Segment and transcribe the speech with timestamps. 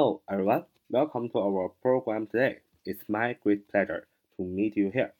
[0.00, 2.60] Hello everyone, welcome to our program today.
[2.86, 4.06] It's my great pleasure
[4.38, 5.12] to meet you here.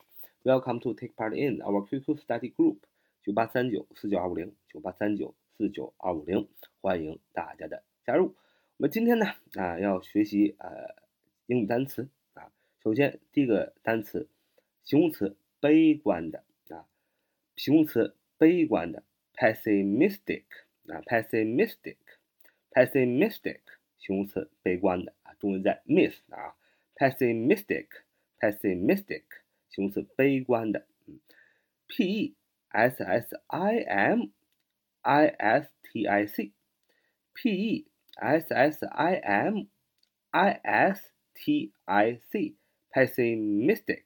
[0.42, 2.78] Welcome to take part in our QQ study group
[3.22, 6.48] 九八三九四九二五零九八三九四九二五零，
[6.80, 8.34] 欢迎大家的加入。
[8.78, 10.94] 我们今天呢啊要学习呃
[11.44, 12.50] 英语单词啊，
[12.82, 14.30] 首先第一个单词
[14.84, 16.86] 形容词悲观的啊，
[17.54, 19.02] 形容词悲观的
[19.34, 20.44] pessimistic
[20.88, 23.60] 啊 pessimistic，pessimistic
[24.00, 26.56] 形容词悲观的啊，中文在 miss 啊
[26.96, 29.24] ，pessimistic，pessimistic
[29.68, 31.20] 形容词悲观的，嗯
[31.86, 32.34] ，p e
[32.70, 34.30] s s i m
[35.02, 39.66] i s t i c，p e s s i m
[40.30, 44.04] i s t i c，pessimistic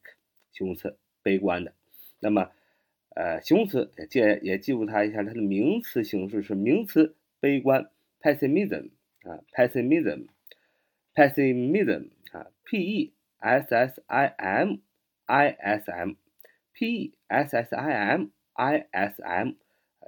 [0.52, 1.72] 形容词悲观的，
[2.20, 2.50] 那么
[3.14, 7.88] 呃形容词也记也记住它一下，它的名词形式是名词悲观
[8.20, 8.91] pessimism。
[9.24, 14.78] 啊，pessimism，pessimism 啊，p e s s i m
[15.27, 19.55] i s m，p e s s i m i s m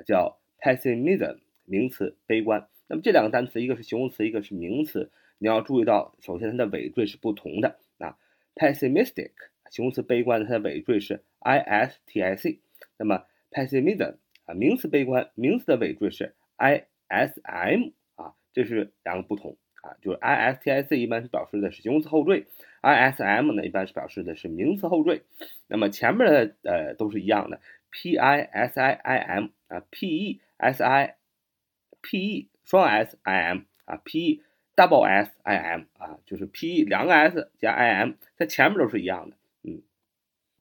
[0.04, 2.68] 叫 pessimism，名词悲观。
[2.88, 8.18] 那么这两个单词，一个是形容词，一个是名词，你要注意到，首先它的尾缀是不同的啊。
[8.54, 9.32] pessimistic
[9.70, 12.60] 形容词悲观，它的尾缀是 i s t i c，
[12.98, 17.92] 那么 pessimism 啊，名词悲观，名词的尾缀是 i s m。
[18.56, 22.46] 这是两个不同啊，就是 i s t i c 一般是表示的是形容词后缀
[22.80, 25.24] ，i s m 呢一般是表示的是名词后缀。
[25.68, 31.16] 那么前面的呃都是一样的，p i s i i m 啊，p e s i
[32.00, 34.42] p e 双 s i m 啊，p e
[34.74, 39.82] double s i m 啊，就是 p e 两个 s 加 i m，在前面都是一样的，嗯。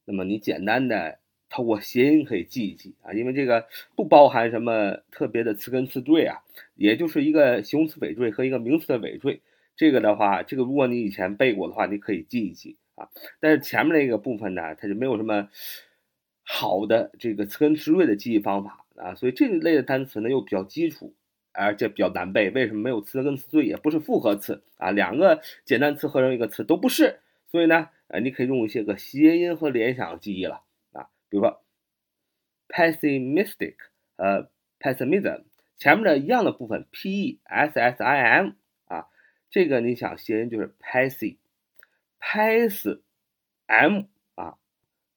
[0.03, 1.19] 那么你简单的。
[1.63, 6.41] 我谐音可以记一记啊，因为这个不包含什么特别的词根词缀啊，
[6.75, 9.41] 也就是一个形容词尾缀和一个名词的尾缀。
[9.75, 13.09] 这个的话，这个如果你以前背过的话，你可以记一记啊。
[13.39, 15.49] 但是前面那个部分呢，它就没有什么
[16.43, 21.13] 好的这个词根词缀的记忆方法啊，所以这一类的单词呢又比较基础，
[21.51, 22.49] 而且比较难背。
[22.51, 24.91] 为什么没有词根词缀，也不是复合词啊？
[24.91, 27.19] 两个简单词合成一个词都不是，
[27.51, 30.61] 所以呢，呃，你可以用一些个谐音和联想记忆了。
[31.29, 31.63] 比如说
[32.67, 33.75] ，pessimistic，
[34.15, 34.49] 呃
[34.79, 35.43] ，pessimism，
[35.77, 38.51] 前面的一样的部分，p e s s i m，
[38.85, 39.07] 啊，
[39.49, 41.35] 这个你想谐音就是拍死，
[42.19, 43.03] 拍死
[43.67, 44.05] m，
[44.35, 44.57] 啊，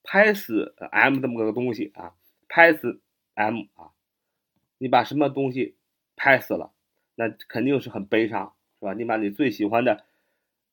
[0.02, 2.14] 拍死 m 这么个东西啊，
[2.48, 3.00] 拍死
[3.34, 3.92] m 啊，
[4.78, 5.76] 你把什么东西
[6.16, 6.72] 拍死了，
[7.14, 8.94] 那肯定是很悲伤，是吧？
[8.94, 10.04] 你把你最喜欢的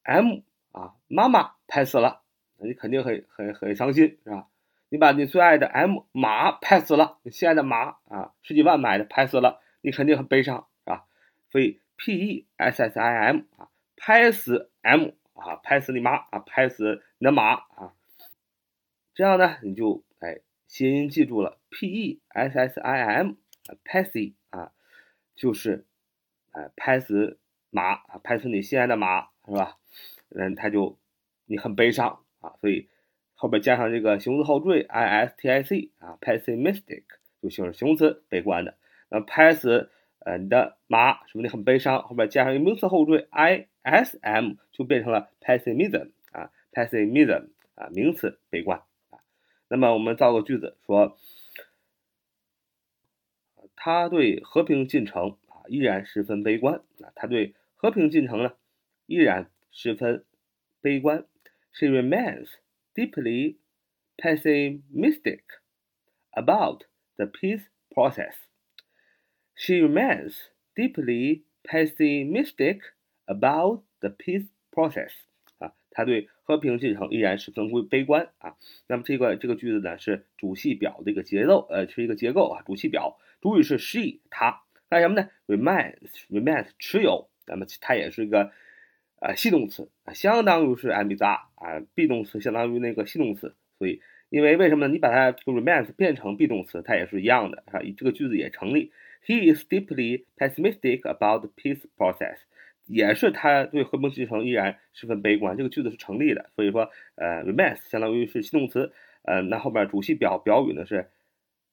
[0.03, 0.41] m
[0.72, 2.22] 啊，妈妈拍死了，
[2.57, 4.47] 那你肯定很很很伤心，是吧？
[4.96, 11.06] 你把你最爱的 M 马拍死了，你心爱的马啊，十几万买的拍死了，你肯定很悲伤，是吧？
[11.52, 13.68] 所以 P E S S I M 啊，
[13.98, 17.94] 拍死 M 啊，拍死你妈啊，拍死你的马啊，
[19.14, 20.40] 这样呢，你就哎
[20.70, 23.32] 谐音记住了 P E S S I M
[23.68, 24.72] 啊，Passy 啊，
[25.36, 25.86] 就是
[26.54, 27.38] 哎拍死
[27.70, 29.78] 马啊，拍死你心爱的马，是吧？
[30.30, 30.98] 嗯，他就
[31.48, 32.88] 你很悲伤啊，所以。
[33.35, 37.03] 后边加上这个形容词后缀 i s t i c 啊，pessimistic
[37.41, 38.75] 就形容形容词悲观的。
[39.09, 48.81] 那拍死呃你的马，什么你很悲伤，后边加上一个名词后缀 i s m 就变成了 pessimism 啊，pessimism 啊，名词悲观
[49.12, 49.19] 啊。
[49.67, 51.17] 那么我们造个句子说，
[53.75, 58.53] 他对和平进程啊依然十分悲观啊，他对和平进程呢
[59.06, 60.23] 依然十分
[60.81, 61.25] 悲观。
[61.73, 62.47] She remains.
[62.95, 63.56] deeply
[64.17, 65.43] pessimistic
[66.33, 66.84] about
[67.17, 68.34] the peace process.
[69.55, 72.81] She remains deeply pessimistic
[73.27, 75.12] about the peace process.
[75.59, 78.56] 啊，他对和平进程依然十分悲观啊。
[78.87, 82.62] 那么这个这个句子呢是主系表的一个节奏，呃，是一个结构啊。
[82.62, 85.28] 主系表主语是 she 她，干什么呢？
[85.47, 88.53] remains remains 持有，那么它也是一个
[89.20, 94.94] 啊，系动词啊，相当于是 am is are 啊，be 动词相当于那个系动词，所以因为为什么呢？
[94.94, 98.91] 你把它 remains 变成 be 动词，它也是一样的啊，这个句子也成立。
[99.26, 102.38] He is deeply pessimistic about the peace process，
[102.85, 106.52] 也是他对和平进程依然十分悲观，这个句子是成立的。
[106.56, 108.91] 所以说，呃，remains 相当于是系动词，
[109.23, 111.09] 呃，那后边主系表表语呢是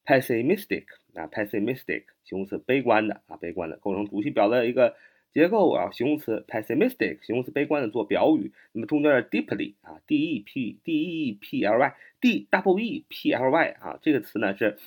[0.05, 4.95] pessimistic 啊，pessimistic 形容词悲观的啊，悲观的构成主系表的一个。
[5.33, 8.51] 结构啊，形容词 pessimistic，形容词悲观的做表语。
[8.71, 14.77] 那么中间的 deeply 啊，d e p d e p l y，d double e p l y 啊，这个词呢是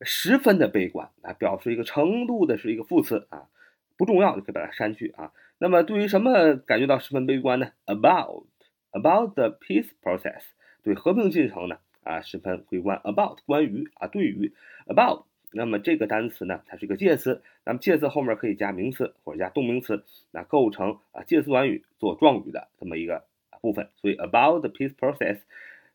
[0.00, 3.48] 十分的悲观啊，表示一个程度的是一个副词啊，
[3.96, 5.32] 不重要，就可以把它删去啊。
[5.58, 8.46] 那么对于什么感觉到十分悲观呢？About
[8.90, 10.42] about the peace process，
[10.82, 13.00] 对和平进程呢啊十分悲观。
[13.02, 14.52] About 关于啊对于
[14.86, 15.24] about，
[15.56, 23.24] 那么这个单词呢它是一个介词，那么介词后面可以加名词或者加动名词，那构成啊介词短语做状语的这么一个
[23.60, 23.88] 部分。
[24.00, 25.38] 所以 about the peace process，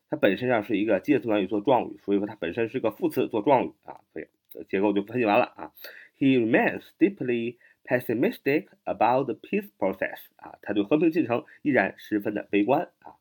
[0.08, 4.00] 它本身上是一个介词短语做状语，所以说它本身是个副词做状语啊。
[4.12, 4.26] 所以
[4.68, 5.72] 结构就分析完了啊。
[6.18, 13.14] He remains deeply pessimistic about the peace process 啊，他对和平进程依然十分的悲观啊。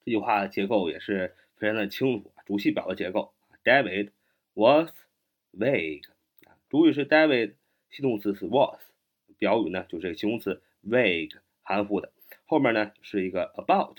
[0.03, 4.89] 这句话的结构也是非常的清楚，主系表的结构，David。was
[5.51, 6.07] vague
[6.45, 7.55] 啊，主语是 David，
[7.89, 8.79] 系动词是 was，
[9.37, 12.13] 表语呢就是形容词 vague，含糊的。
[12.45, 13.97] 后面呢是一个 about，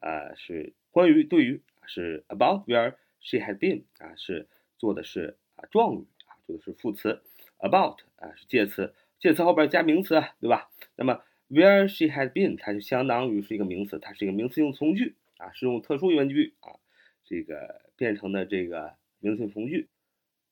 [0.00, 4.48] 啊是关于对于是 about where she had been 啊是
[4.78, 7.22] 做的是啊状语啊做的是副词
[7.58, 10.70] about 啊是介词，介词后边加名词对吧？
[10.96, 16.76] 那么 where she had been 它就相当于是一个名词，它是一个名词性从句啊，是用特殊疑问句啊
[17.24, 18.94] 这个变成的这个。
[19.18, 19.88] 名词性从句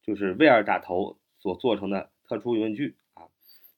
[0.03, 3.29] 就是 where 打头所做成的特殊疑问句啊，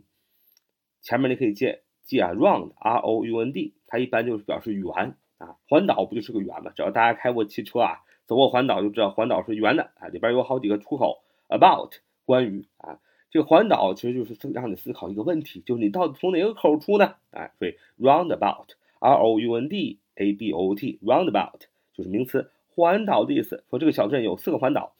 [1.01, 5.15] 前面你可以借借啊，round，r o u n d，它一般就是表示圆。
[5.39, 6.71] 啊，环岛不就是个圆吗？
[6.74, 11.21] 只要大家开过汽车啊，走过环岛就知道环岛是圆的啊，里边有好几个出口。
[11.50, 13.00] About 关于啊，
[13.33, 17.15] 这个环岛其实就是让你思考一个问题，就是你到底从哪个口出呢？
[17.31, 21.62] 哎，所以 roundabout，r o u n d a b o t，roundabout
[21.96, 23.63] 就是名词，环岛的意思。
[23.72, 24.93] 说这个小镇有四个环岛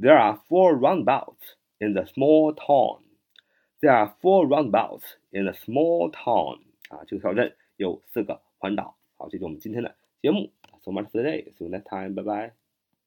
[0.00, 3.00] ，There are four roundabouts in the small town.
[3.80, 6.60] There are four roundabouts in the small town.
[6.88, 8.94] 啊，这个小镇有四个环岛。
[9.16, 10.52] 好，这就是我们今天的节目。
[10.84, 11.52] So much for today.
[11.58, 12.14] See you next time.
[12.14, 12.61] Bye bye.